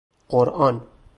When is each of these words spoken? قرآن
قرآن 0.29 0.81